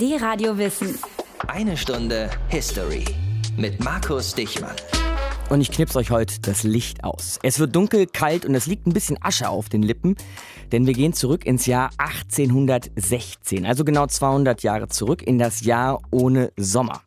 [0.00, 0.98] Die Radio Wissen.
[1.46, 3.04] Eine Stunde History
[3.56, 4.74] mit Markus Dichmann.
[5.50, 7.38] Und ich knipse euch heute das Licht aus.
[7.44, 10.16] Es wird dunkel, kalt und es liegt ein bisschen Asche auf den Lippen,
[10.72, 16.02] denn wir gehen zurück ins Jahr 1816, also genau 200 Jahre zurück in das Jahr
[16.10, 17.02] ohne Sommer.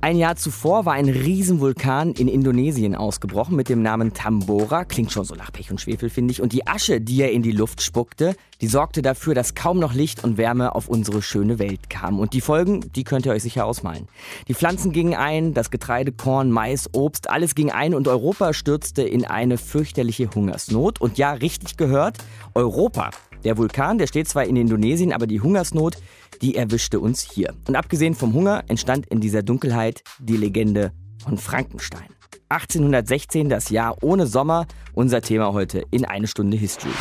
[0.00, 4.84] Ein Jahr zuvor war ein Riesenvulkan in Indonesien ausgebrochen mit dem Namen Tambora.
[4.84, 6.42] Klingt schon so nach Pech und Schwefel, finde ich.
[6.42, 9.94] Und die Asche, die er in die Luft spuckte, die sorgte dafür, dass kaum noch
[9.94, 12.18] Licht und Wärme auf unsere schöne Welt kam.
[12.18, 14.08] Und die Folgen, die könnt ihr euch sicher ausmalen.
[14.48, 19.02] Die Pflanzen gingen ein, das Getreide, Korn, Mais, Obst, alles ging ein und Europa stürzte
[19.02, 21.00] in eine fürchterliche Hungersnot.
[21.00, 22.18] Und ja, richtig gehört,
[22.54, 23.10] Europa.
[23.44, 25.98] Der Vulkan, der steht zwar in Indonesien, aber die Hungersnot,
[26.42, 27.54] die erwischte uns hier.
[27.66, 32.08] Und abgesehen vom Hunger entstand in dieser Dunkelheit die Legende von Frankenstein.
[32.48, 36.92] 1816, das Jahr ohne Sommer, unser Thema heute in eine Stunde History.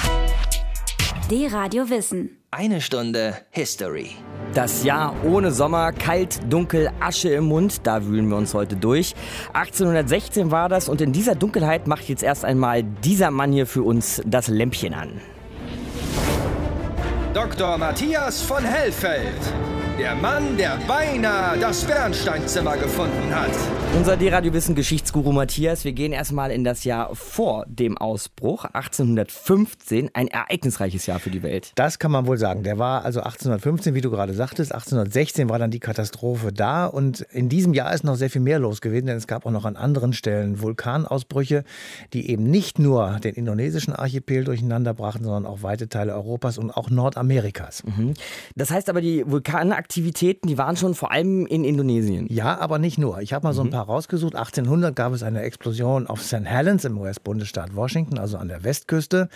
[1.29, 2.37] Die Radio Wissen.
[2.51, 4.11] Eine Stunde History.
[4.53, 9.15] Das Jahr ohne Sommer, kalt, dunkel, Asche im Mund, da wühlen wir uns heute durch.
[9.53, 13.83] 1816 war das und in dieser Dunkelheit macht jetzt erst einmal dieser Mann hier für
[13.83, 15.19] uns das Lämpchen an.
[17.35, 17.77] Dr.
[17.77, 19.74] Matthias von Hellfeld.
[19.97, 23.49] Der Mann, der beinahe das Bernsteinzimmer gefunden hat.
[23.95, 30.27] Unser D-Radio-Wissen Geschichtsguru Matthias, wir gehen erstmal in das Jahr vor dem Ausbruch, 1815, ein
[30.27, 31.71] ereignisreiches Jahr für die Welt.
[31.75, 32.63] Das kann man wohl sagen.
[32.63, 34.73] Der war also 1815, wie du gerade sagtest.
[34.73, 38.59] 1816 war dann die Katastrophe da und in diesem Jahr ist noch sehr viel mehr
[38.59, 41.63] los gewesen, denn es gab auch noch an anderen Stellen Vulkanausbrüche,
[42.11, 46.69] die eben nicht nur den indonesischen Archipel durcheinander brachten, sondern auch weite Teile Europas und
[46.69, 47.85] auch Nordamerikas.
[47.85, 48.13] Mhm.
[48.57, 52.25] Das heißt aber, die Vulkanaktivitäten Aktivitäten, die waren schon vor allem in Indonesien.
[52.27, 53.21] Ja, aber nicht nur.
[53.21, 54.35] Ich habe mal so ein paar rausgesucht.
[54.35, 56.43] 1800 gab es eine Explosion auf St.
[56.43, 59.29] Helens im US-Bundesstaat Washington, also an der Westküste.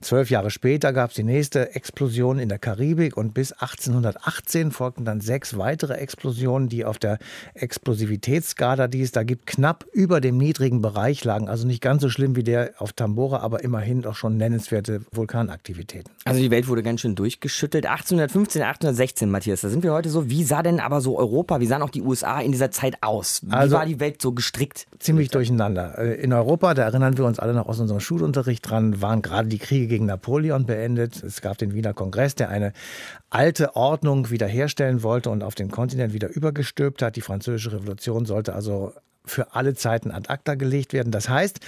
[0.00, 5.04] Zwölf Jahre später gab es die nächste Explosion in der Karibik und bis 1818 folgten
[5.04, 7.18] dann sechs weitere Explosionen, die auf der
[7.54, 11.48] Explosivitätsskala, die es da gibt, knapp über dem niedrigen Bereich lagen.
[11.48, 16.12] Also nicht ganz so schlimm wie der auf Tambora, aber immerhin doch schon nennenswerte Vulkanaktivitäten.
[16.24, 17.86] Also die Welt wurde ganz schön durchgeschüttelt.
[17.86, 20.30] 1815, 1816, Matthias, da sind wir heute so.
[20.30, 23.40] Wie sah denn aber so Europa, wie sahen auch die USA in dieser Zeit aus?
[23.44, 24.86] Wie Also- war die Welt so gestrickt?
[24.98, 25.98] Ziemlich durcheinander.
[25.98, 29.48] Äh, In Europa, da erinnern wir uns alle noch aus unserem Schulunterricht dran, waren gerade
[29.48, 31.22] die Kriege gegen Napoleon beendet.
[31.22, 32.72] Es gab den Wiener Kongress, der eine
[33.30, 37.16] alte Ordnung wiederherstellen wollte und auf den Kontinent wieder übergestülpt hat.
[37.16, 38.92] Die Französische Revolution sollte also
[39.26, 41.12] für alle Zeiten ad acta gelegt werden.
[41.12, 41.60] Das heißt,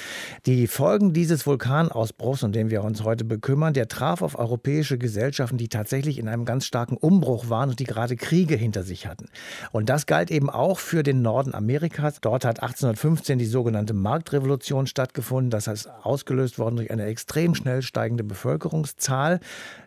[0.46, 5.58] die Folgen dieses Vulkanausbruchs, um den wir uns heute bekümmern, der traf auf europäische Gesellschaften,
[5.58, 9.26] die tatsächlich in einem ganz starken Umbruch waren und die gerade Kriege hinter sich hatten.
[9.72, 12.20] Und das galt eben auch für den Norden Amerikas.
[12.20, 15.50] Dort hat 1815 die sogenannte Marktrevolution stattgefunden.
[15.50, 19.40] Das heißt, ausgelöst worden durch eine extrem schnell steigende Bevölkerungszahl.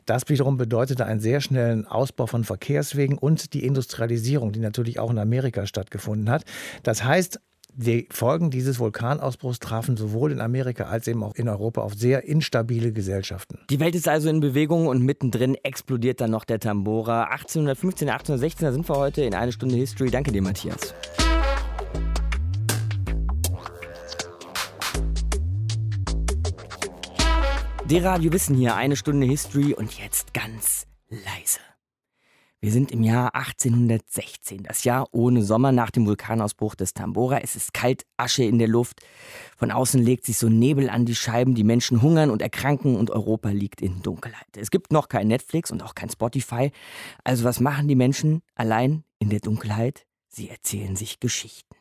[0.05, 5.11] Das wiederum bedeutete einen sehr schnellen Ausbau von Verkehrswegen und die Industrialisierung, die natürlich auch
[5.11, 6.43] in Amerika stattgefunden hat.
[6.83, 7.39] Das heißt,
[7.73, 12.25] die Folgen dieses Vulkanausbruchs trafen sowohl in Amerika als eben auch in Europa auf sehr
[12.25, 13.59] instabile Gesellschaften.
[13.69, 17.23] Die Welt ist also in Bewegung und mittendrin explodiert dann noch der Tambora.
[17.25, 20.09] 1815, 1816, da sind wir heute in eine Stunde History.
[20.09, 20.93] Danke dir, Matthias.
[27.85, 31.59] D-Radio Wissen hier, eine Stunde History und jetzt ganz leise.
[32.63, 37.39] Wir sind im Jahr 1816, das Jahr ohne Sommer nach dem Vulkanausbruch des Tambora.
[37.39, 38.99] Es ist kalt, Asche in der Luft.
[39.57, 41.55] Von außen legt sich so Nebel an die Scheiben.
[41.55, 44.45] Die Menschen hungern und erkranken und Europa liegt in Dunkelheit.
[44.55, 46.69] Es gibt noch kein Netflix und auch kein Spotify.
[47.23, 50.05] Also was machen die Menschen allein in der Dunkelheit?
[50.27, 51.75] Sie erzählen sich Geschichten.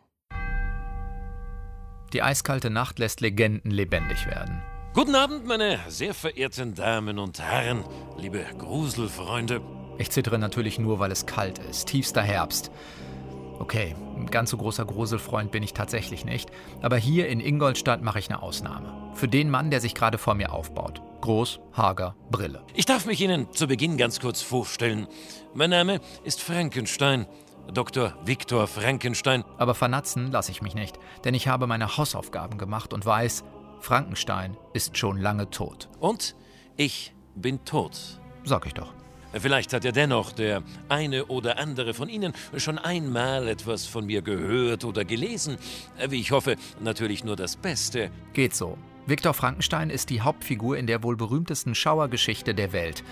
[2.14, 4.62] Die eiskalte Nacht lässt Legenden lebendig werden.
[4.94, 7.84] Guten Abend, meine sehr verehrten Damen und Herren,
[8.18, 9.60] liebe Gruselfreunde.
[10.00, 11.88] Ich zittere natürlich nur, weil es kalt ist.
[11.88, 12.70] Tiefster Herbst.
[13.58, 16.50] Okay, ein ganz so großer Gruselfreund bin ich tatsächlich nicht.
[16.80, 18.94] Aber hier in Ingolstadt mache ich eine Ausnahme.
[19.12, 21.02] Für den Mann, der sich gerade vor mir aufbaut.
[21.20, 22.62] Groß, hager, Brille.
[22.72, 25.06] Ich darf mich Ihnen zu Beginn ganz kurz vorstellen.
[25.52, 27.26] Mein Name ist Frankenstein,
[27.70, 28.14] Dr.
[28.24, 29.44] Viktor Frankenstein.
[29.58, 33.44] Aber vernatzen lasse ich mich nicht, denn ich habe meine Hausaufgaben gemacht und weiß,
[33.80, 35.90] Frankenstein ist schon lange tot.
[35.98, 36.36] Und
[36.78, 38.18] ich bin tot.
[38.44, 38.94] Sag ich doch.
[39.32, 44.22] Vielleicht hat ja dennoch der eine oder andere von Ihnen schon einmal etwas von mir
[44.22, 45.56] gehört oder gelesen.
[46.08, 48.10] Wie ich hoffe, natürlich nur das Beste.
[48.32, 48.76] Geht so.
[49.06, 53.04] Viktor Frankenstein ist die Hauptfigur in der wohl berühmtesten Schauergeschichte der Welt.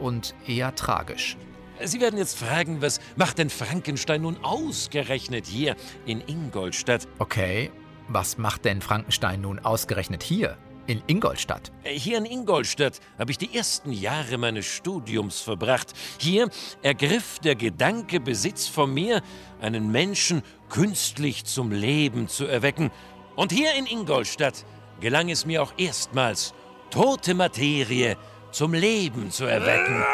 [0.00, 1.36] Und eher tragisch.
[1.84, 5.76] Sie werden jetzt fragen, was macht denn Frankenstein nun ausgerechnet hier
[6.06, 7.06] in Ingolstadt?
[7.18, 7.70] Okay,
[8.08, 10.56] was macht denn Frankenstein nun ausgerechnet hier?
[10.88, 11.72] In Ingolstadt.
[11.82, 15.92] Hier in Ingolstadt habe ich die ersten Jahre meines Studiums verbracht.
[16.18, 16.48] Hier
[16.80, 19.20] ergriff der Gedanke Besitz von mir,
[19.60, 22.92] einen Menschen künstlich zum Leben zu erwecken.
[23.34, 24.64] Und hier in Ingolstadt
[25.00, 26.54] gelang es mir auch erstmals,
[26.90, 28.16] tote Materie
[28.52, 30.04] zum Leben zu erwecken.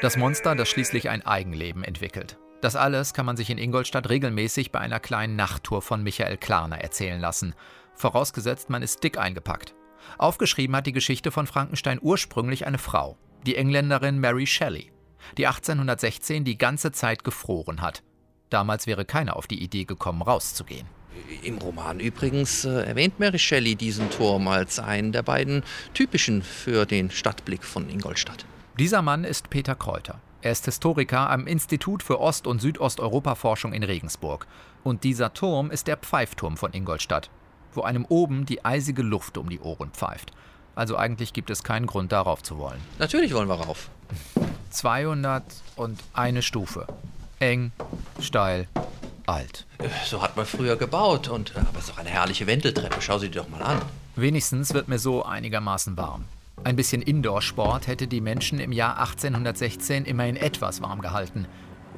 [0.00, 2.38] Das Monster, das schließlich ein Eigenleben entwickelt.
[2.60, 6.78] Das alles kann man sich in Ingolstadt regelmäßig bei einer kleinen Nachttour von Michael Klarner
[6.78, 7.54] erzählen lassen.
[7.96, 9.74] Vorausgesetzt, man ist dick eingepackt.
[10.18, 13.16] Aufgeschrieben hat die Geschichte von Frankenstein ursprünglich eine Frau,
[13.46, 14.92] die Engländerin Mary Shelley,
[15.36, 18.02] die 1816 die ganze Zeit gefroren hat.
[18.50, 20.86] Damals wäre keiner auf die Idee gekommen, rauszugehen.
[21.42, 25.64] Im Roman übrigens äh, erwähnt Mary Shelley diesen Turm als einen der beiden
[25.94, 28.44] typischen für den Stadtblick von Ingolstadt.
[28.78, 30.20] Dieser Mann ist Peter Kräuter.
[30.42, 34.46] Er ist Historiker am Institut für Ost- und Südosteuropa-Forschung in Regensburg.
[34.84, 37.30] Und dieser Turm ist der Pfeifturm von Ingolstadt,
[37.76, 40.32] wo einem oben die eisige Luft um die Ohren pfeift.
[40.74, 42.80] Also eigentlich gibt es keinen Grund, darauf zu wollen.
[42.98, 43.88] Natürlich wollen wir rauf.
[44.70, 46.86] 201 Stufe.
[47.38, 47.72] Eng,
[48.20, 48.68] steil,
[49.26, 49.66] alt.
[50.04, 51.28] So hat man früher gebaut.
[51.28, 53.00] Und, äh, aber es ist doch eine herrliche Wendeltreppe.
[53.00, 53.80] Schau sie dir doch mal an.
[54.16, 56.24] Wenigstens wird mir so einigermaßen warm.
[56.64, 61.46] Ein bisschen Indoor-Sport hätte die Menschen im Jahr 1816 immerhin etwas warm gehalten.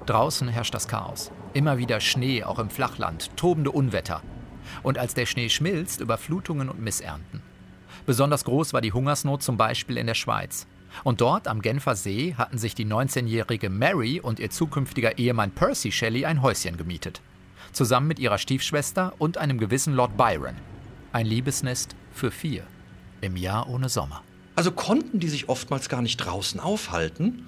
[0.07, 1.31] Draußen herrscht das Chaos.
[1.53, 4.23] Immer wieder Schnee, auch im Flachland, tobende Unwetter.
[4.83, 7.43] Und als der Schnee schmilzt, Überflutungen und Missernten.
[8.07, 10.67] Besonders groß war die Hungersnot zum Beispiel in der Schweiz.
[11.05, 15.93] Und dort am Genfer See hatten sich die 19-jährige Mary und ihr zukünftiger Ehemann Percy
[15.93, 17.21] Shelley ein Häuschen gemietet.
[17.73, 20.57] Zusammen mit ihrer Stiefschwester und einem gewissen Lord Byron.
[21.13, 22.65] Ein Liebesnest für vier.
[23.21, 24.23] Im Jahr ohne Sommer.
[24.57, 27.47] Also konnten die sich oftmals gar nicht draußen aufhalten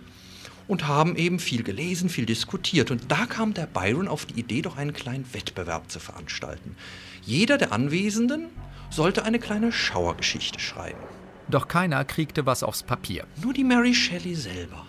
[0.69, 2.91] und haben eben viel gelesen, viel diskutiert.
[2.93, 6.77] Und da kam der Byron auf die Idee, doch einen kleinen Wettbewerb zu veranstalten.
[7.23, 8.47] Jeder der Anwesenden
[8.91, 11.01] sollte eine kleine Schauergeschichte schreiben.
[11.49, 13.27] Doch keiner kriegte was aufs Papier.
[13.43, 14.87] Nur die Mary Shelley selber.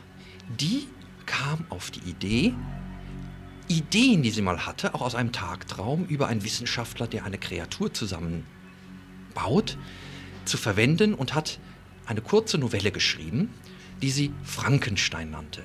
[0.60, 0.88] Die
[1.26, 2.54] kam auf die Idee,
[3.68, 7.94] Ideen, die sie mal hatte, auch aus einem Tagtraum über einen Wissenschaftler, der eine Kreatur
[7.94, 9.78] zusammenbaut,
[10.44, 11.60] zu verwenden und hat
[12.06, 13.50] eine kurze Novelle geschrieben,
[14.02, 15.64] die sie Frankenstein nannte.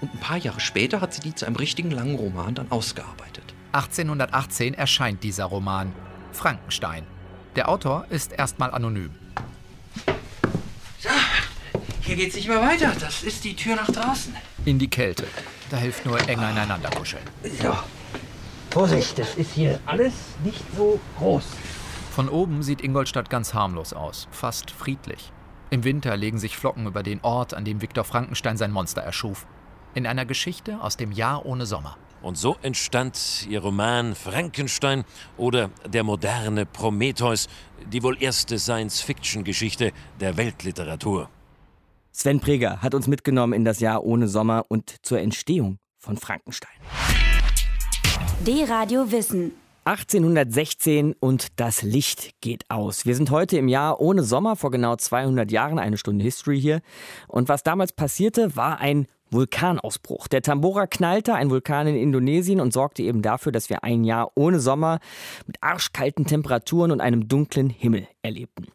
[0.00, 3.54] Und ein paar Jahre später hat sie die zu einem richtigen langen Roman dann ausgearbeitet.
[3.74, 5.92] 1818 erscheint dieser Roman
[6.30, 7.04] Frankenstein.
[7.56, 9.10] Der Autor ist erstmal anonym.
[11.00, 11.08] So,
[12.00, 12.92] hier geht's nicht mehr weiter.
[13.00, 14.34] Das ist die Tür nach draußen.
[14.64, 15.26] In die Kälte.
[15.70, 17.24] Da hilft nur enger ineinander kuscheln.
[17.60, 17.76] So.
[18.70, 20.12] Vorsicht, das ist hier alles
[20.44, 21.44] nicht so groß.
[22.12, 25.32] Von oben sieht Ingolstadt ganz harmlos aus, fast friedlich.
[25.70, 29.46] Im Winter legen sich Flocken über den Ort, an dem Viktor Frankenstein sein Monster erschuf.
[29.94, 31.96] In einer Geschichte aus dem Jahr ohne Sommer.
[32.24, 35.04] Und so entstand ihr Roman Frankenstein
[35.36, 37.48] oder der moderne Prometheus,
[37.92, 41.28] die wohl erste Science-Fiction-Geschichte der Weltliteratur.
[42.12, 46.72] Sven Preger hat uns mitgenommen in das Jahr ohne Sommer und zur Entstehung von Frankenstein.
[48.46, 49.52] D-Radio Wissen.
[49.84, 53.04] 1816 und das Licht geht aus.
[53.04, 56.80] Wir sind heute im Jahr ohne Sommer, vor genau 200 Jahren, eine Stunde History hier.
[57.28, 60.28] Und was damals passierte, war ein Vulkanausbruch.
[60.28, 64.30] Der Tambora knallte, ein Vulkan in Indonesien, und sorgte eben dafür, dass wir ein Jahr
[64.34, 65.00] ohne Sommer
[65.46, 68.68] mit arschkalten Temperaturen und einem dunklen Himmel erlebten.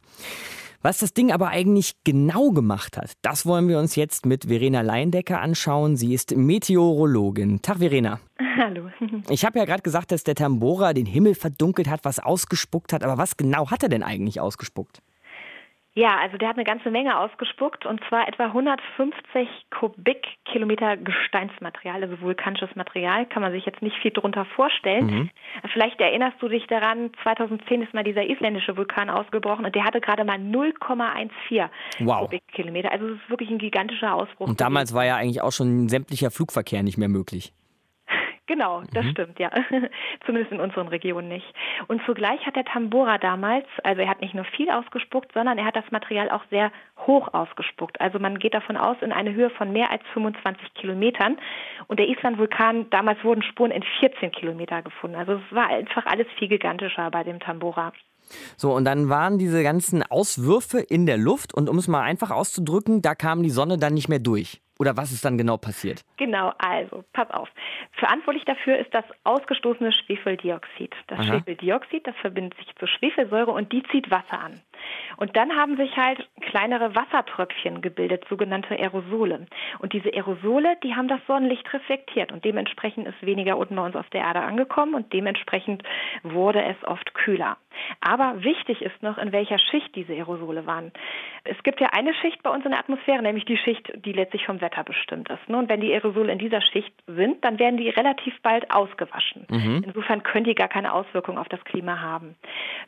[0.82, 4.80] Was das Ding aber eigentlich genau gemacht hat, das wollen wir uns jetzt mit Verena
[4.80, 5.98] Leindecker anschauen.
[5.98, 7.62] Sie ist Meteorologin.
[7.62, 8.22] Tag, Verena.
[8.58, 8.90] Hallo.
[9.30, 13.04] Ich habe ja gerade gesagt, dass der Tambora den Himmel verdunkelt hat, was ausgespuckt hat.
[13.04, 15.02] Aber was genau hat er denn eigentlich ausgespuckt?
[15.96, 22.22] Ja, also der hat eine ganze Menge ausgespuckt und zwar etwa 150 Kubikkilometer Gesteinsmaterial, also
[22.22, 25.06] vulkanisches Material, kann man sich jetzt nicht viel drunter vorstellen.
[25.08, 25.30] Mhm.
[25.74, 30.00] Vielleicht erinnerst du dich daran, 2010 ist mal dieser isländische Vulkan ausgebrochen und der hatte
[30.00, 31.70] gerade mal 0,14
[32.00, 32.22] Wow.
[32.22, 32.92] Kubikkilometer.
[32.92, 34.48] Also es ist wirklich ein gigantischer Ausbruch.
[34.48, 37.52] Und damals war ja eigentlich auch schon sämtlicher Flugverkehr nicht mehr möglich.
[38.50, 39.52] Genau, das stimmt, ja.
[40.26, 41.46] Zumindest in unseren Regionen nicht.
[41.86, 45.66] Und zugleich hat der Tambora damals, also er hat nicht nur viel ausgespuckt, sondern er
[45.66, 46.72] hat das Material auch sehr
[47.06, 48.02] hoch ausgespuckt.
[48.02, 51.38] Also man geht davon aus, in eine Höhe von mehr als 25 Kilometern.
[51.86, 55.16] Und der Island-Vulkan, damals wurden Spuren in 14 Kilometer gefunden.
[55.16, 57.94] Also es war einfach alles viel gigantischer bei dem Tambora.
[58.58, 62.32] So, und dann waren diese ganzen Auswürfe in der Luft und um es mal einfach
[62.32, 64.62] auszudrücken, da kam die Sonne dann nicht mehr durch.
[64.80, 66.06] Oder was ist dann genau passiert?
[66.16, 67.50] Genau, also, pass auf.
[67.98, 70.96] Verantwortlich dafür ist das ausgestoßene Schwefeldioxid.
[71.08, 71.28] Das Aha.
[71.28, 74.62] Schwefeldioxid, das verbindet sich zur Schwefelsäure und die zieht Wasser an.
[75.18, 79.48] Und dann haben sich halt kleinere Wassertröpfchen gebildet, sogenannte Aerosole.
[79.80, 83.96] Und diese Aerosole, die haben das Sonnenlicht reflektiert und dementsprechend ist weniger unten bei uns
[83.96, 85.84] auf der Erde angekommen und dementsprechend
[86.24, 87.58] wurde es oft kühler.
[88.02, 90.92] Aber wichtig ist noch, in welcher Schicht diese Aerosole waren.
[91.44, 94.46] Es gibt ja eine Schicht bei uns in der Atmosphäre, nämlich die Schicht, die letztlich
[94.46, 95.48] vom Wetter bestimmt ist.
[95.50, 95.58] Ne?
[95.58, 99.46] Und wenn die Aerosole in dieser Schicht sind, dann werden die relativ bald ausgewaschen.
[99.50, 99.84] Mhm.
[99.86, 102.36] Insofern können die gar keine Auswirkung auf das Klima haben.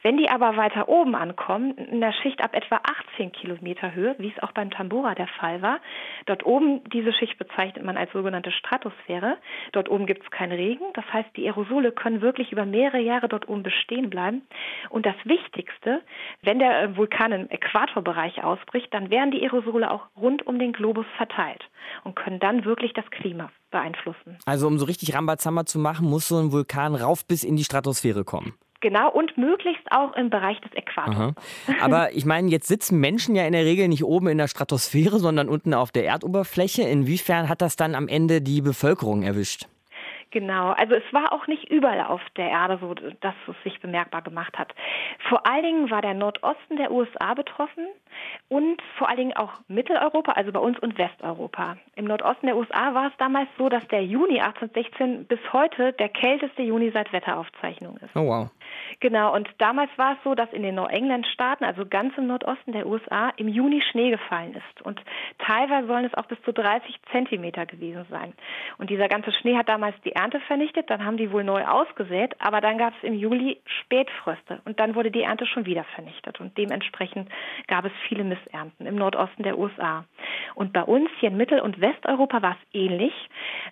[0.02, 2.80] Wenn die aber weiter oben ankommen, in der Schicht ab etwa
[3.12, 5.80] 18 Kilometer Höhe, wie es auch beim Tambora der Fall war,
[6.26, 9.38] dort oben, diese Schicht bezeichnet man als sogenannte Stratosphäre.
[9.72, 10.86] Dort oben gibt es keinen Regen.
[10.94, 14.42] Das heißt, die Aerosole können wirklich über mehrere Jahre dort oben bestehen bleiben.
[14.90, 16.02] Und das Wichtigste,
[16.42, 21.06] wenn der Vulkan im Äquatorbereich ausbricht, dann werden die Aerosole auch rund um den Globus
[21.18, 21.64] verteilt
[22.04, 24.38] und können dann wirklich das Klima beeinflussen.
[24.46, 27.64] Also um so richtig Rambazamba zu machen, muss so ein Vulkan rauf bis in die
[27.64, 28.54] Stratosphäre kommen.
[28.82, 31.16] Genau, und möglichst auch im Bereich des Äquators.
[31.16, 31.34] Aha.
[31.82, 35.20] Aber ich meine, jetzt sitzen Menschen ja in der Regel nicht oben in der Stratosphäre,
[35.20, 36.82] sondern unten auf der Erdoberfläche.
[36.82, 39.68] Inwiefern hat das dann am Ende die Bevölkerung erwischt?
[40.32, 44.22] Genau, also es war auch nicht überall auf der Erde so, dass es sich bemerkbar
[44.22, 44.74] gemacht hat.
[45.28, 47.86] Vor allen Dingen war der Nordosten der USA betroffen
[48.50, 51.78] und vor allen Dingen auch Mitteleuropa, also bei uns und Westeuropa.
[51.96, 56.10] Im Nordosten der USA war es damals so, dass der Juni 1816 bis heute der
[56.10, 58.16] kälteste Juni seit Wetteraufzeichnung ist.
[58.16, 58.50] Oh wow.
[59.00, 62.88] Genau, und damals war es so, dass in den Neuengland-Staaten, also ganz im Nordosten der
[62.88, 64.82] USA, im Juni Schnee gefallen ist.
[64.82, 65.02] Und
[65.40, 68.34] teilweise sollen es auch bis zu 30 Zentimeter gewesen sein.
[68.78, 72.36] Und dieser ganze Schnee hat damals die Ernte vernichtet, dann haben die wohl neu ausgesät,
[72.40, 76.40] aber dann gab es im Juli Spätfröste und dann wurde die Ernte schon wieder vernichtet.
[76.40, 77.30] Und dementsprechend
[77.68, 80.06] gab es viele Missernten im Nordosten der USA.
[80.56, 83.14] Und bei uns hier in Mittel- und Westeuropa war es ähnlich.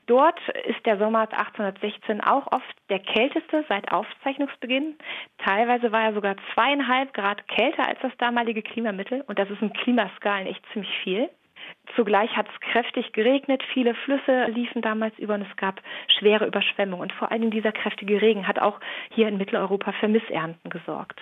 [0.05, 4.95] Dort ist der Sommer 1816 auch oft der kälteste seit Aufzeichnungsbeginn.
[5.39, 9.73] Teilweise war er sogar zweieinhalb Grad kälter als das damalige Klimamittel und das ist in
[9.73, 11.29] Klimaskalen echt ziemlich viel.
[11.95, 15.81] Zugleich hat es kräftig geregnet, viele Flüsse liefen damals über und es gab
[16.19, 17.09] schwere Überschwemmungen.
[17.09, 18.79] Und vor allem dieser kräftige Regen hat auch
[19.11, 21.19] hier in Mitteleuropa für Missernten gesorgt.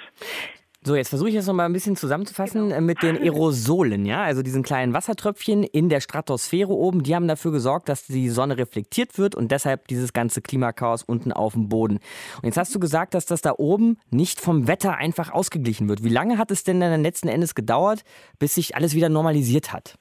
[0.87, 2.79] So, jetzt versuche ich das nochmal ein bisschen zusammenzufassen genau.
[2.79, 7.51] mit den Aerosolen, ja, also diesen kleinen Wassertröpfchen in der Stratosphäre oben, die haben dafür
[7.51, 11.95] gesorgt, dass die Sonne reflektiert wird und deshalb dieses ganze Klimakaos unten auf dem Boden.
[12.37, 16.05] Und jetzt hast du gesagt, dass das da oben nicht vom Wetter einfach ausgeglichen wird.
[16.05, 18.05] Wie lange hat es denn dann letzten Endes gedauert,
[18.39, 19.97] bis sich alles wieder normalisiert hat?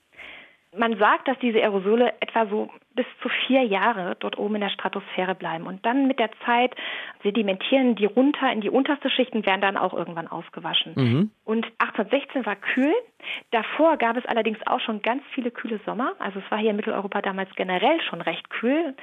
[0.79, 4.71] Man sagt, dass diese Aerosole etwa so bis zu vier Jahre dort oben in der
[4.71, 5.67] Stratosphäre bleiben.
[5.67, 6.75] Und dann mit der Zeit
[7.23, 10.93] sedimentieren die runter in die unterste Schicht und werden dann auch irgendwann ausgewaschen.
[10.97, 11.31] Mhm.
[11.45, 12.95] Und 1816 war kühl.
[13.51, 16.13] Davor gab es allerdings auch schon ganz viele kühle Sommer.
[16.19, 18.95] Also es war hier in Mitteleuropa damals generell schon recht kühl.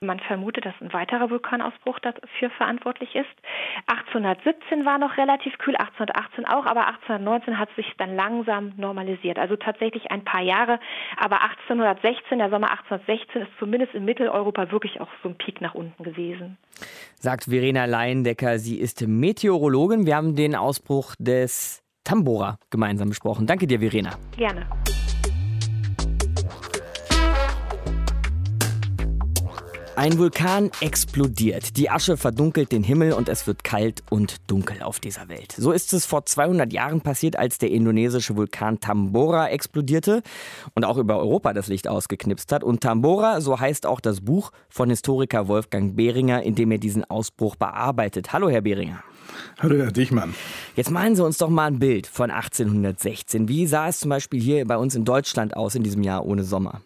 [0.00, 3.30] Man vermutet, dass ein weiterer Vulkanausbruch dafür verantwortlich ist.
[3.86, 9.38] 1817 war noch relativ kühl, 1818 auch, aber 1819 hat sich dann langsam normalisiert.
[9.38, 10.80] Also tatsächlich ein paar Jahre.
[11.16, 15.74] Aber 1816, der Sommer 1816 ist zumindest in Mitteleuropa wirklich auch so ein Peak nach
[15.74, 16.58] unten gewesen.
[17.18, 20.06] Sagt Verena Leindecker, sie ist Meteorologin.
[20.06, 23.46] Wir haben den Ausbruch des Tambora gemeinsam besprochen.
[23.46, 24.10] Danke dir, Verena.
[24.36, 24.66] Gerne.
[29.94, 31.76] Ein Vulkan explodiert.
[31.76, 35.52] Die Asche verdunkelt den Himmel und es wird kalt und dunkel auf dieser Welt.
[35.52, 40.22] So ist es vor 200 Jahren passiert, als der indonesische Vulkan Tambora explodierte
[40.74, 42.64] und auch über Europa das Licht ausgeknipst hat.
[42.64, 47.04] Und Tambora, so heißt auch das Buch von Historiker Wolfgang Behringer, in dem er diesen
[47.04, 48.32] Ausbruch bearbeitet.
[48.32, 49.04] Hallo, Herr Behringer.
[49.58, 50.34] Hallo, Herr Dichmann.
[50.74, 53.46] Jetzt malen Sie uns doch mal ein Bild von 1816.
[53.46, 56.44] Wie sah es zum Beispiel hier bei uns in Deutschland aus in diesem Jahr ohne
[56.44, 56.80] Sommer?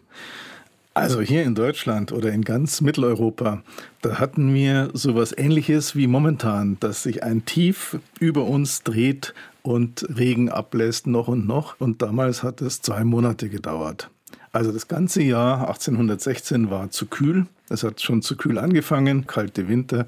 [0.97, 3.61] Also hier in Deutschland oder in ganz Mitteleuropa,
[4.01, 10.07] da hatten wir sowas ähnliches wie momentan, dass sich ein Tief über uns dreht und
[10.17, 11.79] Regen ablässt noch und noch.
[11.79, 14.09] Und damals hat es zwei Monate gedauert.
[14.51, 17.45] Also das ganze Jahr 1816 war zu kühl.
[17.69, 20.07] Es hat schon zu kühl angefangen, kalte Winter.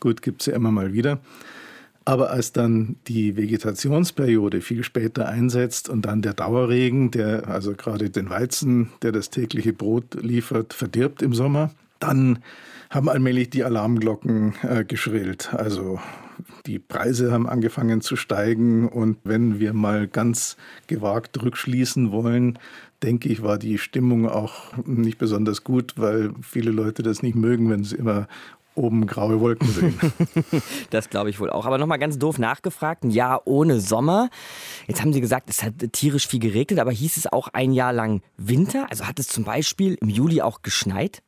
[0.00, 1.18] Gut, gibt es ja immer mal wieder.
[2.06, 8.10] Aber als dann die Vegetationsperiode viel später einsetzt und dann der Dauerregen, der also gerade
[8.10, 12.38] den Weizen, der das tägliche Brot liefert, verdirbt im Sommer, dann
[12.90, 15.52] haben allmählich die Alarmglocken äh, geschrillt.
[15.52, 15.98] Also
[16.66, 22.56] die Preise haben angefangen zu steigen und wenn wir mal ganz gewagt rückschließen wollen,
[23.02, 27.68] denke ich, war die Stimmung auch nicht besonders gut, weil viele Leute das nicht mögen,
[27.68, 28.28] wenn sie immer
[28.76, 29.98] oben graue Wolken sehen.
[30.90, 31.66] das glaube ich wohl auch.
[31.66, 34.28] Aber nochmal ganz doof nachgefragt, ein Jahr ohne Sommer.
[34.86, 37.92] Jetzt haben Sie gesagt, es hat tierisch viel geregnet, aber hieß es auch ein Jahr
[37.92, 38.86] lang Winter?
[38.90, 41.22] Also hat es zum Beispiel im Juli auch geschneit?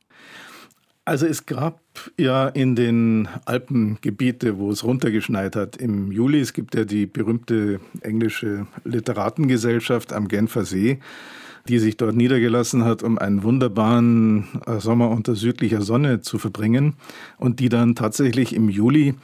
[1.09, 1.81] Also es gab
[2.17, 7.79] ja in den Alpengebiete, wo es runtergeschneit hat, im Juli, es gibt ja die berühmte
[8.01, 10.99] englische Literatengesellschaft am Genfer See,
[11.67, 16.95] die sich dort niedergelassen hat, um einen wunderbaren äh, Sommer unter südlicher Sonne zu verbringen
[17.37, 19.15] und die dann tatsächlich im Juli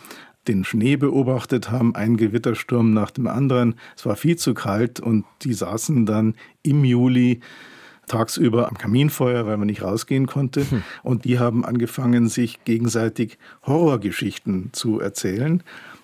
[0.48, 3.76] den Schnee beobachtet haben, einen Gewittersturm nach dem anderen.
[3.98, 7.42] Es war viel zu kalt und die saßen dann im Juli
[8.08, 10.70] tagsüber am Kaminfeuer, weil man nicht rausgehen konnte.
[10.70, 10.84] Hm.
[11.04, 15.64] Und die haben angefangen, sich gegenseitig Horrorgeschichten zu erzählen.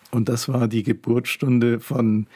[0.09, 2.27] Und das war die Geburtsstunde von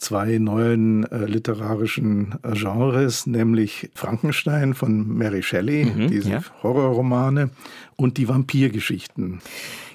[0.00, 6.42] zwei neuen äh, literarischen äh, Genres, nämlich Frankenstein von Mary Shelley, mhm, diese ja.
[6.62, 7.50] Horrorromane,
[7.96, 9.40] und die Vampirgeschichten.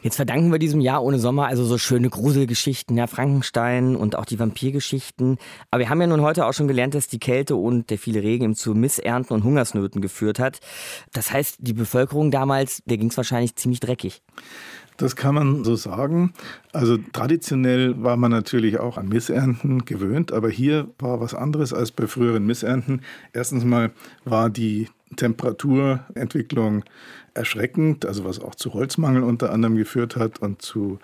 [0.04, 4.26] Jetzt verdanken wir diesem Jahr ohne Sommer also so schöne Gruselgeschichten, ja, Frankenstein und auch
[4.26, 5.40] die Vampirgeschichten.
[5.72, 8.22] Aber wir haben ja nun heute auch schon gelernt, dass die Kälte und der viele
[8.22, 10.60] Regen eben zu Missernten und Hungersnöten geführt hat.
[11.12, 14.22] Das heißt, die Bevölkerung damals, der ging es wahrscheinlich ziemlich dreckig.
[14.98, 16.34] Das kann man so sagen.
[16.72, 21.92] Also traditionell war man natürlich auch an Missernten gewöhnt, aber hier war was anderes als
[21.92, 23.02] bei früheren Missernten.
[23.34, 23.92] Erstens mal
[24.24, 24.88] war die
[25.18, 26.84] Temperaturentwicklung
[27.34, 31.00] erschreckend, also was auch zu Holzmangel unter anderem geführt hat und zu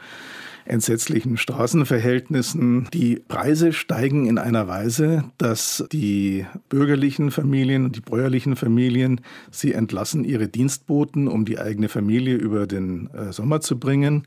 [0.66, 2.88] entsetzlichen Straßenverhältnissen.
[2.94, 9.74] Die Preise steigen in einer Weise, dass die bürgerlichen Familien und die bäuerlichen Familien, sie
[9.74, 14.26] entlassen ihre Dienstboten, um die eigene Familie über den äh, Sommer zu bringen.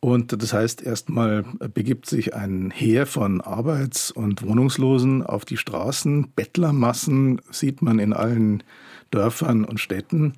[0.00, 6.28] Und das heißt, erstmal begibt sich ein Heer von Arbeits- und Wohnungslosen auf die Straßen.
[6.36, 8.62] Bettlermassen sieht man in allen
[9.10, 10.34] Dörfern und Städten.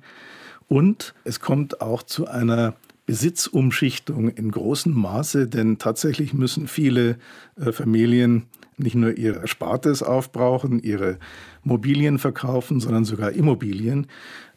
[0.67, 2.73] Und es kommt auch zu einer
[3.05, 7.17] Besitzumschichtung in großem Maße, denn tatsächlich müssen viele
[7.59, 11.17] äh, Familien nicht nur ihr Erspartes aufbrauchen, ihre
[11.63, 14.07] Mobilien verkaufen, sondern sogar Immobilien.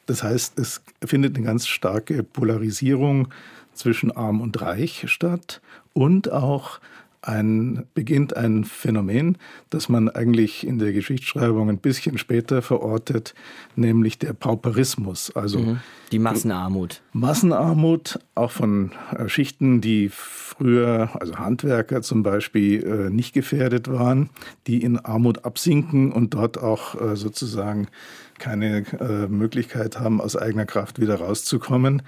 [0.07, 3.29] Das heißt, es findet eine ganz starke Polarisierung
[3.73, 5.61] zwischen arm und reich statt
[5.93, 6.81] und auch
[7.27, 9.39] ein, beginnt ein Phänomen,
[9.71, 13.35] das man eigentlich in der Geschichtsschreibung ein bisschen später verortet,
[13.77, 15.35] nämlich der Pauperismus.
[15.35, 15.81] Also mhm.
[16.13, 17.03] die Massenarmut.
[17.13, 24.31] Massenarmut, auch von äh, Schichten, die früher, also Handwerker zum Beispiel, äh, nicht gefährdet waren,
[24.67, 27.89] die in Armut absinken und dort auch äh, sozusagen
[28.37, 28.85] keine
[29.29, 32.03] Möglichkeit haben, aus eigener Kraft wieder rauszukommen.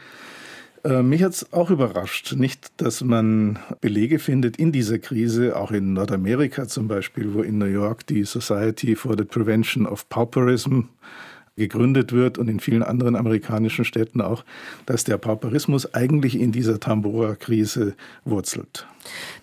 [0.87, 5.73] Äh, mich hat es auch überrascht, nicht, dass man Belege findet in dieser Krise, auch
[5.73, 10.82] in Nordamerika zum Beispiel, wo in New York die Society for the Prevention of Pauperism
[11.56, 14.45] gegründet wird und in vielen anderen amerikanischen Städten auch,
[14.84, 18.86] dass der Pauperismus eigentlich in dieser Tambora-Krise wurzelt.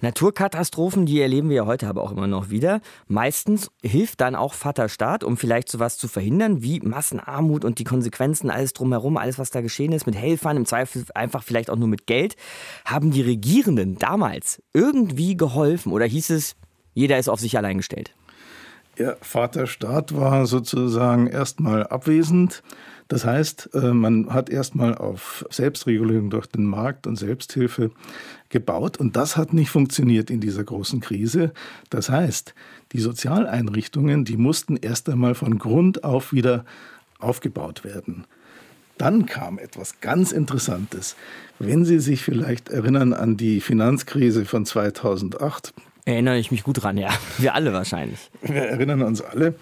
[0.02, 2.82] Naturkatastrophen, die erleben wir ja heute aber auch immer noch wieder.
[3.08, 8.50] Meistens hilft dann auch Vaterstaat, um vielleicht sowas zu verhindern, wie Massenarmut und die Konsequenzen,
[8.50, 11.88] alles drumherum, alles, was da geschehen ist, mit Helfern, im Zweifel einfach vielleicht auch nur
[11.88, 12.36] mit Geld.
[12.86, 16.56] Haben die Regierenden damals irgendwie geholfen oder hieß es,
[16.94, 18.14] jeder ist auf sich allein gestellt?
[18.98, 22.62] Ja, Vaterstaat war sozusagen erstmal abwesend.
[23.08, 27.92] Das heißt, äh, man hat erstmal auf Selbstregulierung durch den Markt und Selbsthilfe
[28.50, 31.54] gebaut und das hat nicht funktioniert in dieser großen Krise.
[31.90, 32.54] Das heißt,
[32.92, 36.64] die Sozialeinrichtungen, die mussten erst einmal von Grund auf wieder
[37.20, 38.26] aufgebaut werden.
[38.98, 41.16] Dann kam etwas ganz Interessantes.
[41.58, 45.74] Wenn Sie sich vielleicht erinnern an die Finanzkrise von 2008,
[46.06, 47.10] Erinnere ich mich gut dran, ja.
[47.38, 48.30] Wir alle wahrscheinlich.
[48.42, 49.56] Wir erinnern uns alle,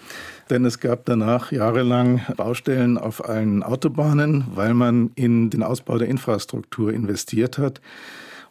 [0.50, 6.08] denn es gab danach jahrelang Baustellen auf allen Autobahnen, weil man in den Ausbau der
[6.08, 7.80] Infrastruktur investiert hat.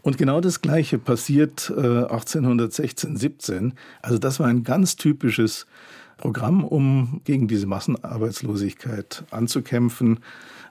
[0.01, 3.73] Und genau das Gleiche passiert äh, 1816, 17.
[4.01, 5.67] Also das war ein ganz typisches
[6.17, 10.19] Programm, um gegen diese Massenarbeitslosigkeit anzukämpfen.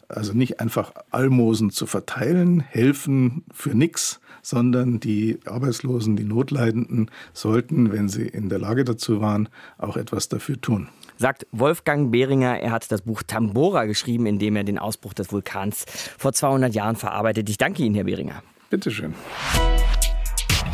[0.08, 7.92] Also nicht einfach Almosen zu verteilen, helfen für nichts, sondern die Arbeitslosen, die Notleidenden sollten,
[7.92, 9.48] wenn sie in der Lage dazu waren,
[9.78, 10.88] auch etwas dafür tun.
[11.16, 15.32] Sagt Wolfgang Behringer, er hat das Buch Tambora geschrieben, in dem er den Ausbruch des
[15.32, 15.84] Vulkans
[16.16, 17.48] vor 200 Jahren verarbeitet.
[17.50, 18.42] Ich danke Ihnen, Herr Behringer.
[18.70, 19.14] Bitteschön.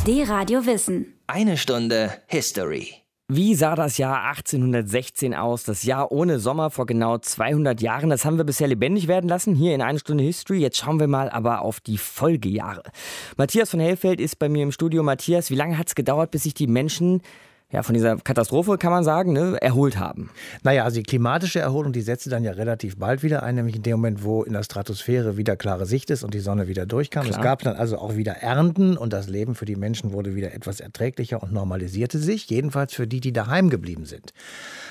[0.06, 1.14] Die Radio Wissen.
[1.26, 3.05] Eine Stunde History.
[3.28, 5.64] Wie sah das Jahr 1816 aus?
[5.64, 8.08] Das Jahr ohne Sommer vor genau 200 Jahren.
[8.08, 10.60] Das haben wir bisher lebendig werden lassen hier in eine Stunde History.
[10.60, 12.84] Jetzt schauen wir mal aber auf die Folgejahre.
[13.36, 15.02] Matthias von Hellfeld ist bei mir im Studio.
[15.02, 17.20] Matthias, wie lange hat es gedauert, bis sich die Menschen
[17.72, 20.30] ja, von dieser Katastrophe, kann man sagen, ne, erholt haben.
[20.62, 23.82] Naja, also die klimatische Erholung, die setzte dann ja relativ bald wieder ein, nämlich in
[23.82, 27.24] dem Moment, wo in der Stratosphäre wieder klare Sicht ist und die Sonne wieder durchkam.
[27.24, 27.38] Klar.
[27.38, 30.54] Es gab dann also auch wieder Ernten und das Leben für die Menschen wurde wieder
[30.54, 34.32] etwas erträglicher und normalisierte sich, jedenfalls für die, die daheim geblieben sind.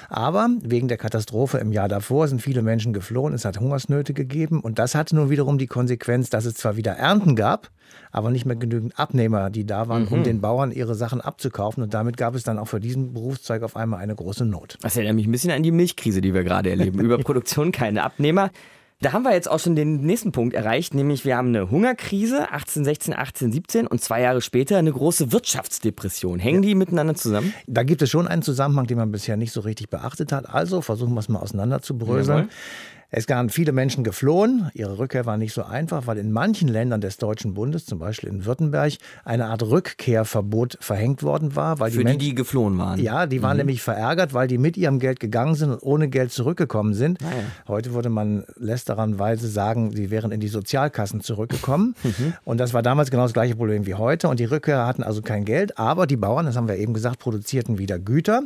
[0.09, 3.33] Aber wegen der Katastrophe im Jahr davor sind viele Menschen geflohen.
[3.33, 4.59] Es hat Hungersnöte gegeben.
[4.59, 7.69] Und das hatte nun wiederum die Konsequenz, dass es zwar wieder Ernten gab,
[8.11, 10.11] aber nicht mehr genügend Abnehmer, die da waren, mhm.
[10.11, 11.83] um den Bauern ihre Sachen abzukaufen.
[11.83, 14.77] Und damit gab es dann auch für diesen Berufszweig auf einmal eine große Not.
[14.81, 16.99] Das erinnert mich ein bisschen an die Milchkrise, die wir gerade erleben.
[17.05, 18.51] Überproduktion, keine Abnehmer.
[19.01, 22.49] Da haben wir jetzt auch schon den nächsten Punkt erreicht, nämlich wir haben eine Hungerkrise
[22.49, 26.39] 1816, 1817 und zwei Jahre später eine große Wirtschaftsdepression.
[26.39, 26.69] Hängen ja.
[26.69, 27.53] die miteinander zusammen?
[27.67, 30.49] Da gibt es schon einen Zusammenhang, den man bisher nicht so richtig beachtet hat.
[30.49, 32.37] Also versuchen wir es mal auseinander zu bröseln.
[32.37, 32.49] Jawohl.
[33.11, 34.69] Es waren viele Menschen geflohen.
[34.73, 38.29] Ihre Rückkehr war nicht so einfach, weil in manchen Ländern des Deutschen Bundes, zum Beispiel
[38.29, 41.79] in Württemberg, eine Art Rückkehrverbot verhängt worden war.
[41.79, 42.99] Weil Für die, Menschen, die, die geflohen waren.
[42.99, 43.59] Ja, die waren mhm.
[43.59, 47.19] nämlich verärgert, weil die mit ihrem Geld gegangen sind und ohne Geld zurückgekommen sind.
[47.21, 47.43] Ah, ja.
[47.67, 51.95] Heute würde man lästeranweise sagen, sie wären in die Sozialkassen zurückgekommen.
[52.05, 52.33] Mhm.
[52.43, 54.27] Und das war damals genau das gleiche Problem wie heute.
[54.27, 57.19] Und die Rückkehrer hatten also kein Geld, aber die Bauern, das haben wir eben gesagt,
[57.19, 58.43] produzierten wieder Güter.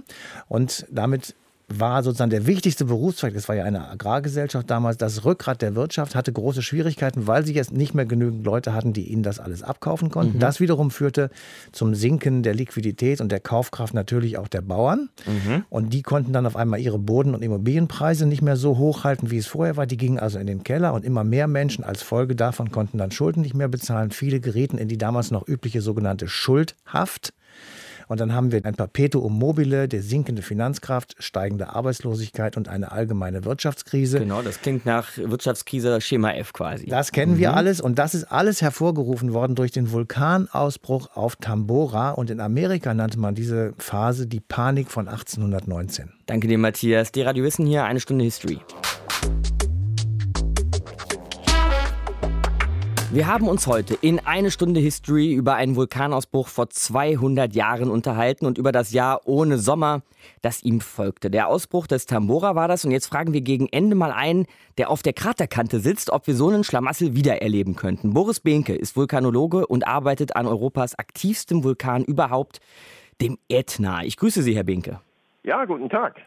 [0.47, 1.35] Und damit
[1.69, 6.15] war sozusagen der wichtigste Berufszweig, das war ja eine Agrargesellschaft damals, das Rückgrat der Wirtschaft
[6.15, 9.63] hatte große Schwierigkeiten, weil sie jetzt nicht mehr genügend Leute hatten, die ihnen das alles
[9.63, 10.37] abkaufen konnten.
[10.37, 10.39] Mhm.
[10.39, 11.29] Das wiederum führte
[11.71, 15.09] zum Sinken der Liquidität und der Kaufkraft natürlich auch der Bauern.
[15.25, 15.63] Mhm.
[15.69, 19.37] Und die konnten dann auf einmal ihre Boden- und Immobilienpreise nicht mehr so hochhalten, wie
[19.37, 19.85] es vorher war.
[19.85, 23.11] Die gingen also in den Keller und immer mehr Menschen als Folge davon konnten dann
[23.11, 24.11] Schulden nicht mehr bezahlen.
[24.11, 27.33] Viele gerieten in die damals noch übliche sogenannte Schuldhaft.
[28.09, 33.45] Und dann haben wir ein Perpetuum mobile, der sinkende Finanzkraft, steigende Arbeitslosigkeit und eine allgemeine
[33.45, 34.17] Wirtschaftskrise.
[34.17, 36.87] Genau, das klingt nach Wirtschaftskrise Schema F quasi.
[36.87, 37.37] Das kennen mhm.
[37.37, 42.39] wir alles und das ist alles hervorgerufen worden durch den Vulkanausbruch auf Tambora und in
[42.39, 46.11] Amerika nannte man diese Phase die Panik von 1819.
[46.25, 47.11] Danke dir, Matthias.
[47.11, 48.59] Die Radio Wissen hier, eine Stunde History.
[53.11, 58.45] Wir haben uns heute in eine Stunde History über einen Vulkanausbruch vor 200 Jahren unterhalten
[58.45, 60.03] und über das Jahr ohne Sommer,
[60.43, 61.31] das ihm folgte.
[61.31, 64.45] Der Ausbruch des Tambora war das und jetzt fragen wir gegen Ende mal einen,
[64.77, 68.13] der auf der Kraterkante sitzt, ob wir so einen Schlamassel wiedererleben könnten.
[68.13, 72.59] Boris Behnke ist Vulkanologe und arbeitet an Europas aktivstem Vulkan überhaupt,
[73.21, 74.03] dem Ätna.
[74.03, 75.01] Ich grüße Sie, Herr Behnke.
[75.43, 76.21] Ja, guten Tag.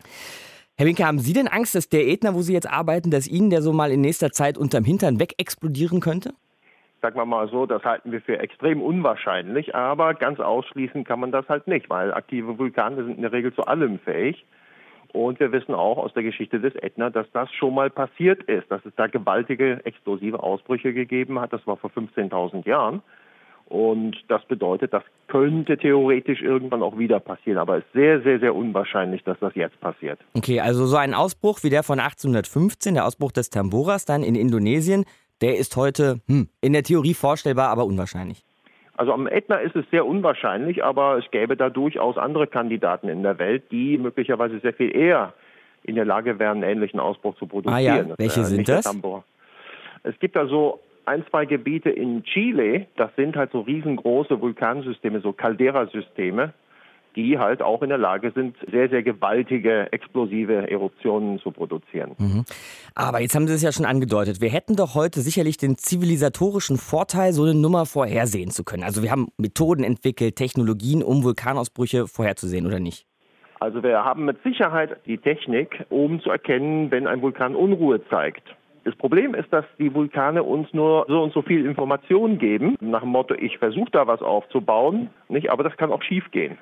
[0.77, 3.51] Herr Winke, haben Sie denn Angst, dass der Ätna, wo Sie jetzt arbeiten, dass Ihnen
[3.51, 6.35] der so mal in nächster Zeit unterm Hintern wegexplodieren könnte?
[7.03, 11.33] Sagen wir mal so, das halten wir für extrem unwahrscheinlich, aber ganz ausschließen kann man
[11.33, 14.45] das halt nicht, weil aktive Vulkane sind in der Regel zu allem fähig.
[15.12, 18.71] Und wir wissen auch aus der Geschichte des Ätna, dass das schon mal passiert ist,
[18.71, 21.53] dass es da gewaltige explosive Ausbrüche gegeben hat.
[21.53, 23.03] Das war vor 15.000 Jahren.
[23.67, 28.38] Und das bedeutet, das könnte theoretisch irgendwann auch wieder passieren, aber es ist sehr, sehr,
[28.38, 30.19] sehr unwahrscheinlich, dass das jetzt passiert.
[30.35, 34.35] Okay, also so ein Ausbruch wie der von 1815, der Ausbruch des Tamboras dann in
[34.35, 35.07] Indonesien,
[35.42, 38.44] der ist heute hm, in der Theorie vorstellbar, aber unwahrscheinlich.
[38.96, 43.22] Also am Ätna ist es sehr unwahrscheinlich, aber es gäbe da durchaus andere Kandidaten in
[43.22, 45.33] der Welt, die möglicherweise sehr viel eher
[45.83, 47.74] in der Lage wären, einen ähnlichen Ausbruch zu produzieren.
[47.74, 48.87] Ah ja, welche sind das?
[50.05, 55.20] Es gibt da so ein, zwei Gebiete in Chile, das sind halt so riesengroße Vulkansysteme,
[55.20, 56.52] so Caldera-Systeme
[57.16, 62.12] die halt auch in der Lage sind, sehr, sehr gewaltige, explosive Eruptionen zu produzieren.
[62.18, 62.44] Mhm.
[62.94, 66.77] Aber jetzt haben Sie es ja schon angedeutet, wir hätten doch heute sicherlich den zivilisatorischen
[66.77, 68.83] Vorteil, so eine Nummer vorhersehen zu können.
[68.83, 73.07] Also wir haben Methoden entwickelt, Technologien, um Vulkanausbrüche vorherzusehen, oder nicht?
[73.61, 78.42] Also wir haben mit Sicherheit die Technik, um zu erkennen, wenn ein Vulkan Unruhe zeigt.
[78.85, 83.03] Das Problem ist, dass die Vulkane uns nur so und so viel Informationen geben, nach
[83.03, 86.59] dem Motto, ich versuche da was aufzubauen, nicht, aber das kann auch schiefgehen.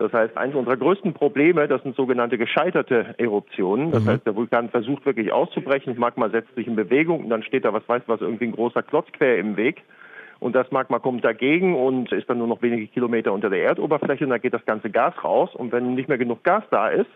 [0.00, 3.90] Das heißt, eines unserer größten Probleme, das sind sogenannte gescheiterte Eruptionen.
[3.90, 4.08] Das mhm.
[4.08, 7.66] heißt, der Vulkan versucht wirklich auszubrechen, das Magma setzt sich in Bewegung und dann steht
[7.66, 9.82] da, was weiß was, irgendwie ein großer Klotz quer im Weg.
[10.38, 14.24] Und das Magma kommt dagegen und ist dann nur noch wenige Kilometer unter der Erdoberfläche
[14.24, 15.54] und da geht das ganze Gas raus.
[15.54, 17.10] Und wenn nicht mehr genug Gas da ist,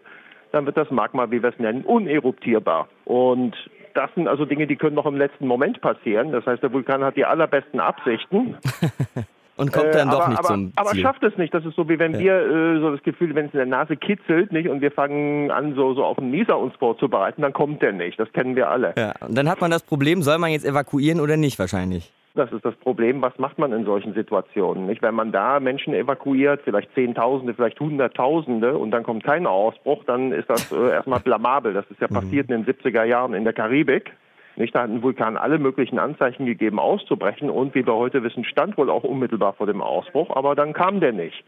[0.53, 2.89] dann wird das Magma, wie wir es nennen, uneruptierbar.
[3.07, 3.57] Und
[3.95, 6.33] das sind also Dinge, die können noch im letzten Moment passieren.
[6.33, 8.59] Das heißt, der Vulkan hat die allerbesten Absichten.
[9.57, 11.03] Und kommt dann äh, doch aber, nicht aber, zum aber Ziel.
[11.03, 11.55] schafft es nicht.
[11.55, 12.19] Das ist so, wie wenn ja.
[12.19, 15.51] wir äh, so das Gefühl, wenn es in der Nase kitzelt, nicht, und wir fangen
[15.51, 18.19] an, so, so auf einen Nieser uns vorzubereiten, dann kommt der nicht.
[18.19, 18.95] Das kennen wir alle.
[18.97, 22.13] Ja, und dann hat man das Problem, soll man jetzt evakuieren oder nicht wahrscheinlich?
[22.37, 23.23] Das ist das Problem.
[23.23, 24.87] Was macht man in solchen Situationen?
[24.87, 25.03] Nicht?
[25.03, 30.33] Wenn man da Menschen evakuiert, vielleicht Zehntausende, vielleicht Hunderttausende, und dann kommt kein Ausbruch, dann
[30.33, 31.75] ist das äh, erstmal blamabel.
[31.75, 32.15] Das ist ja mhm.
[32.15, 34.11] passiert in den 70er Jahren in der Karibik.
[34.57, 38.45] Nicht, da hat ein Vulkan alle möglichen Anzeichen gegeben, auszubrechen und wie wir heute wissen,
[38.45, 41.45] stand wohl auch unmittelbar vor dem Ausbruch, aber dann kam der nicht.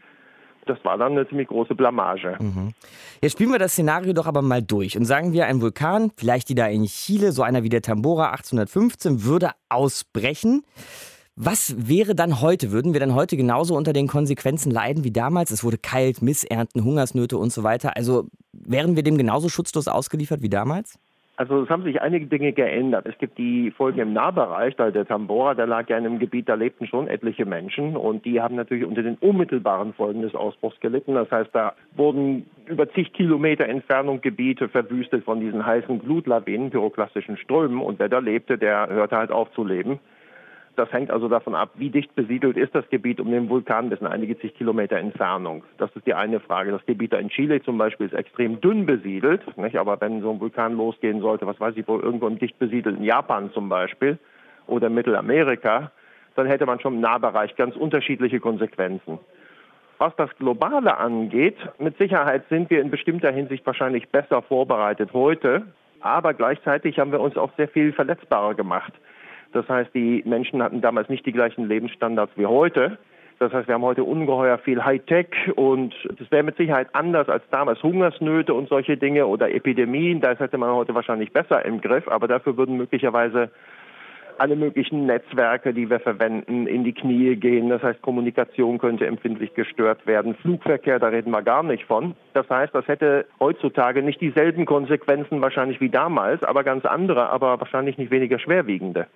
[0.65, 2.35] Das war dann eine ziemlich große Blamage.
[2.39, 2.73] Mhm.
[3.21, 6.49] Jetzt spielen wir das Szenario doch aber mal durch und sagen wir, ein Vulkan, vielleicht
[6.49, 10.63] die da in Chile, so einer wie der Tambora 1815, würde ausbrechen.
[11.39, 12.71] Was wäre dann heute?
[12.71, 15.51] Würden wir dann heute genauso unter den Konsequenzen leiden wie damals?
[15.51, 17.95] Es wurde kalt, Missernten, Hungersnöte und so weiter.
[17.95, 20.99] Also wären wir dem genauso schutzlos ausgeliefert wie damals?
[21.37, 23.05] Also es haben sich einige Dinge geändert.
[23.05, 26.49] Es gibt die Folgen im Nahbereich, da der Tambora, der lag ja in einem Gebiet,
[26.49, 30.79] da lebten schon etliche Menschen und die haben natürlich unter den unmittelbaren Folgen des Ausbruchs
[30.79, 31.13] gelitten.
[31.13, 37.37] Das heißt, da wurden über zig Kilometer Entfernung Gebiete verwüstet von diesen heißen Glutlawinen, pyroklastischen
[37.37, 39.99] Strömen und wer da lebte, der hörte halt auf zu leben.
[40.77, 43.89] Das hängt also davon ab, wie dicht besiedelt ist das Gebiet um den Vulkan.
[43.89, 45.63] Das sind einige zig Kilometer Entfernung.
[45.79, 46.71] Das ist die eine Frage.
[46.71, 49.41] Das Gebiet da in Chile zum Beispiel ist extrem dünn besiedelt.
[49.57, 49.75] Nicht?
[49.77, 53.03] Aber wenn so ein Vulkan losgehen sollte, was weiß ich, wo irgendwo im dicht besiedelten
[53.03, 54.19] Japan zum Beispiel
[54.67, 55.91] oder Mittelamerika,
[56.35, 59.17] dann hätte man schon im Nahbereich ganz unterschiedliche Konsequenzen.
[59.97, 65.63] Was das Globale angeht, mit Sicherheit sind wir in bestimmter Hinsicht wahrscheinlich besser vorbereitet heute,
[66.01, 68.93] aber gleichzeitig haben wir uns auch sehr viel verletzbarer gemacht.
[69.53, 72.97] Das heißt, die Menschen hatten damals nicht die gleichen Lebensstandards wie heute.
[73.39, 77.43] Das heißt, wir haben heute ungeheuer viel Hightech und das wäre mit Sicherheit anders als
[77.51, 80.21] damals Hungersnöte und solche Dinge oder Epidemien.
[80.21, 83.51] Das hätte man heute wahrscheinlich besser im Griff, aber dafür würden möglicherweise
[84.39, 87.69] alle möglichen Netzwerke, die wir verwenden, in die Knie gehen.
[87.69, 90.35] Das heißt, Kommunikation könnte empfindlich gestört werden.
[90.35, 92.15] Flugverkehr, da reden wir gar nicht von.
[92.33, 97.59] Das heißt, das hätte heutzutage nicht dieselben Konsequenzen wahrscheinlich wie damals, aber ganz andere, aber
[97.59, 99.07] wahrscheinlich nicht weniger schwerwiegende.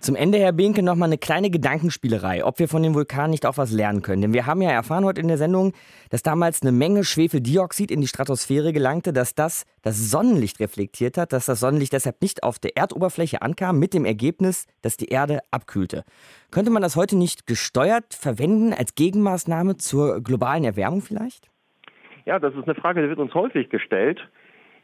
[0.00, 3.44] Zum Ende, Herr Behnke, noch mal eine kleine Gedankenspielerei, ob wir von dem Vulkan nicht
[3.44, 4.22] auch was lernen können.
[4.22, 5.72] Denn wir haben ja erfahren heute in der Sendung,
[6.10, 11.32] dass damals eine Menge Schwefeldioxid in die Stratosphäre gelangte, dass das das Sonnenlicht reflektiert hat,
[11.32, 15.40] dass das Sonnenlicht deshalb nicht auf der Erdoberfläche ankam, mit dem Ergebnis, dass die Erde
[15.50, 16.04] abkühlte.
[16.50, 21.48] Könnte man das heute nicht gesteuert verwenden als Gegenmaßnahme zur globalen Erwärmung vielleicht?
[22.24, 24.20] Ja, das ist eine Frage, die wird uns häufig gestellt.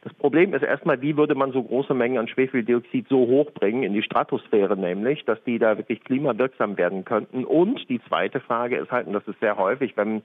[0.05, 3.93] Das Problem ist erstmal, wie würde man so große Mengen an Schwefeldioxid so hochbringen in
[3.93, 7.43] die Stratosphäre nämlich, dass die da wirklich klimawirksam werden könnten.
[7.43, 10.21] Und die zweite Frage ist halt, und das ist sehr häufig, wenn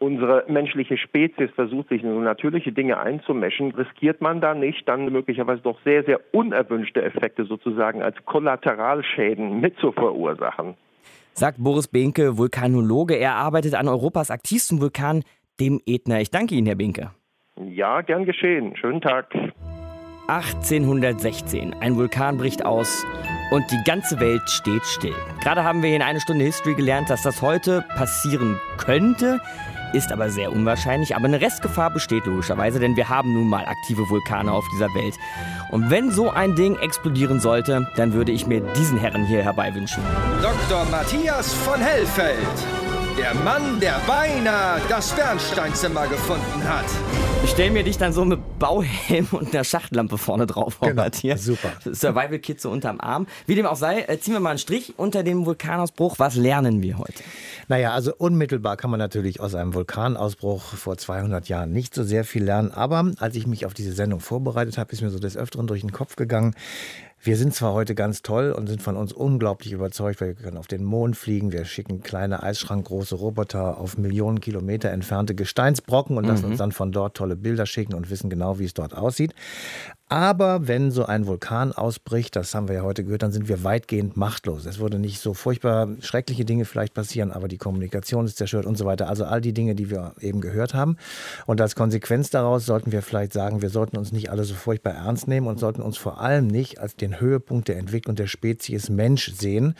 [0.00, 5.04] unsere menschliche Spezies versucht, sich in so natürliche Dinge einzumischen, riskiert man da nicht, dann
[5.12, 10.74] möglicherweise doch sehr, sehr unerwünschte Effekte sozusagen als Kollateralschäden mit zu verursachen.
[11.34, 13.14] Sagt Boris Behnke, Vulkanologe.
[13.14, 15.22] Er arbeitet an Europas aktivstem Vulkan,
[15.60, 16.20] dem Ätna.
[16.20, 17.10] Ich danke Ihnen, Herr Behnke.
[17.68, 18.74] Ja, gern geschehen.
[18.76, 19.32] Schönen Tag.
[20.28, 21.74] 1816.
[21.80, 23.04] Ein Vulkan bricht aus
[23.50, 25.14] und die ganze Welt steht still.
[25.42, 29.40] Gerade haben wir in einer Stunde History gelernt, dass das heute passieren könnte,
[29.92, 31.16] ist aber sehr unwahrscheinlich.
[31.16, 35.14] Aber eine Restgefahr besteht logischerweise, denn wir haben nun mal aktive Vulkane auf dieser Welt.
[35.70, 39.74] Und wenn so ein Ding explodieren sollte, dann würde ich mir diesen Herren hier herbei
[39.74, 40.02] wünschen.
[40.42, 40.84] Dr.
[40.90, 42.89] Matthias von Hellfeld.
[43.20, 46.86] Der Mann, der beinahe das Bernsteinzimmer gefunden hat.
[47.44, 51.44] Ich stelle mir dich dann so mit Bauhelm und einer Schachtlampe vorne drauf, Genau, Matthias.
[51.44, 51.70] super.
[51.84, 53.26] Survival Kit so unterm Arm.
[53.46, 56.18] Wie dem auch sei, äh, ziehen wir mal einen Strich unter dem Vulkanausbruch.
[56.18, 57.22] Was lernen wir heute?
[57.68, 62.24] Naja, also unmittelbar kann man natürlich aus einem Vulkanausbruch vor 200 Jahren nicht so sehr
[62.24, 62.72] viel lernen.
[62.72, 65.82] Aber als ich mich auf diese Sendung vorbereitet habe, ist mir so des Öfteren durch
[65.82, 66.54] den Kopf gegangen.
[67.22, 70.56] Wir sind zwar heute ganz toll und sind von uns unglaublich überzeugt, weil wir können
[70.56, 76.24] auf den Mond fliegen, wir schicken kleine eisschrankgroße Roboter auf Millionen Kilometer entfernte Gesteinsbrocken und
[76.24, 76.50] lassen Mhm.
[76.52, 79.34] uns dann von dort tolle Bilder schicken und wissen genau, wie es dort aussieht.
[80.12, 83.62] Aber wenn so ein Vulkan ausbricht, das haben wir ja heute gehört, dann sind wir
[83.62, 84.66] weitgehend machtlos.
[84.66, 88.76] Es würde nicht so furchtbar schreckliche Dinge vielleicht passieren, aber die Kommunikation ist zerstört und
[88.76, 89.08] so weiter.
[89.08, 90.96] Also all die Dinge, die wir eben gehört haben.
[91.46, 94.94] Und als Konsequenz daraus sollten wir vielleicht sagen, wir sollten uns nicht alle so furchtbar
[94.94, 98.88] ernst nehmen und sollten uns vor allem nicht als den Höhepunkt der Entwicklung der Spezies
[98.90, 99.76] Mensch sehen,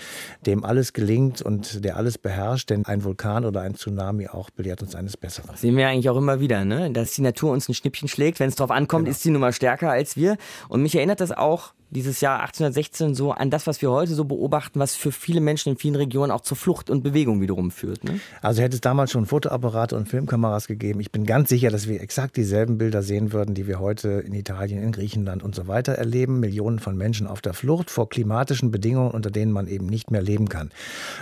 [0.47, 2.71] dem alles gelingt und der alles beherrscht.
[2.71, 5.57] Denn ein Vulkan oder ein Tsunami auch belehrt uns eines Besseren.
[5.57, 6.93] Sehen wir eigentlich auch immer wieder, ne?
[6.93, 8.39] dass die Natur uns ein Schnippchen schlägt.
[8.39, 9.11] Wenn es drauf ankommt, Genau.
[9.17, 10.20] ist die Nummer stärker als wir.
[10.69, 14.25] Und mich erinnert das auch, dieses Jahr 1816, so an das, was wir heute so
[14.25, 18.05] beobachten, was für viele Menschen in vielen Regionen auch zur Flucht und Bewegung wiederum führt.
[18.05, 18.21] Ne?
[18.43, 21.01] Also hätte es damals schon Fotoapparate und Filmkameras gegeben.
[21.01, 24.33] Ich bin ganz sicher, dass wir exakt dieselben Bilder sehen würden, die wir heute in
[24.33, 26.41] Italien, in Griechenland und so weiter erleben.
[26.41, 30.23] Millionen von Menschen auf der Flucht vor klimatischen Bedingungen, unter denen man eben nicht mehr
[30.23, 30.71] leben kann.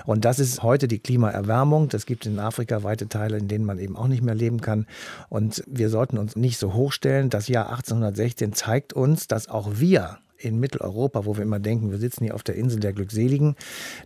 [0.05, 1.89] Und das ist heute die Klimaerwärmung.
[1.89, 4.87] Das gibt in Afrika weite Teile, in denen man eben auch nicht mehr leben kann.
[5.29, 7.31] Und wir sollten uns nicht so hochstellen.
[7.31, 11.99] Das Jahr 1816 zeigt uns, dass auch wir in Mitteleuropa, wo wir immer denken, wir
[11.99, 13.57] sitzen hier auf der Insel der Glückseligen,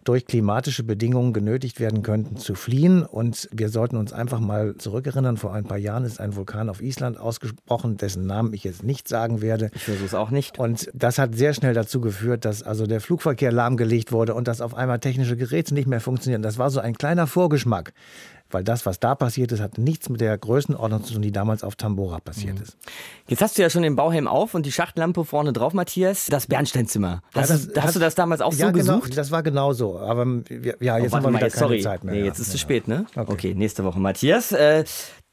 [0.05, 3.03] durch klimatische Bedingungen genötigt werden könnten zu fliehen.
[3.03, 6.81] Und wir sollten uns einfach mal zurückerinnern, vor ein paar Jahren ist ein Vulkan auf
[6.81, 9.71] Island ausgesprochen, dessen Namen ich jetzt nicht sagen werde.
[9.75, 10.59] Ich versuche es auch nicht.
[10.59, 14.61] Und das hat sehr schnell dazu geführt, dass also der Flugverkehr lahmgelegt wurde und dass
[14.61, 16.43] auf einmal technische Geräte nicht mehr funktionieren.
[16.43, 17.93] Das war so ein kleiner Vorgeschmack
[18.53, 21.65] weil das, was da passiert ist, hat nichts mit der Größenordnung zu tun, die damals
[21.65, 22.63] auf Tambora passiert Mhm.
[22.63, 22.77] ist.
[23.29, 26.27] Jetzt hast du ja schon den Bauhelm auf und die Schachtlampe vorne drauf, Matthias.
[26.27, 27.23] Das Bernsteinzimmer.
[27.35, 29.17] Hast, Ja, das hast hat- du das damals auch ja, so genau, gesucht?
[29.17, 29.99] Das war genau so.
[29.99, 31.81] Aber wir, ja, Oh, jetzt warte haben wir mal, wieder jetzt, keine sorry.
[31.81, 32.15] Zeit mehr.
[32.15, 32.61] Nee, jetzt ist zu ja.
[32.61, 33.07] spät, ne?
[33.17, 33.55] Okay.
[33.55, 34.53] nächste Woche, Matthias.
[34.53, 34.85] Äh,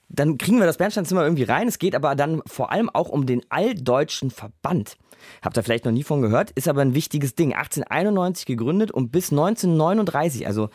[0.09, 1.67] dann kriegen wir das Bernsteinzimmer irgendwie rein.
[1.67, 4.97] Es geht aber dann vor allem auch um den Alldeutschen Verband.
[5.41, 7.53] Habt ihr vielleicht noch nie von gehört, ist aber ein wichtiges Ding.
[7.53, 10.69] 1891 gegründet und bis 1939, also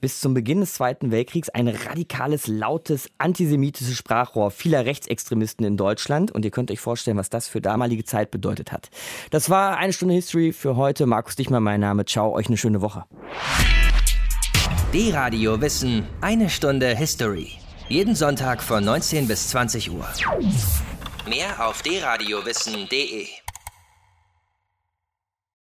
[0.00, 6.32] bis zum Beginn des Zweiten Weltkriegs, ein radikales, lautes, antisemitisches Sprachrohr vieler Rechtsextremisten in Deutschland.
[6.32, 8.90] Und ihr könnt euch vorstellen, was das für damalige Zeit bedeutet hat.
[9.30, 11.06] Das war eine Stunde History für heute.
[11.06, 12.04] Markus Dichmann, mein Name.
[12.04, 13.04] Ciao, euch eine schöne Woche.
[14.92, 17.52] D-Radio Wissen, eine Stunde History.
[17.88, 20.06] Jeden Sonntag von 19 bis 20 Uhr.
[21.28, 23.45] Mehr auf dradiowissen.de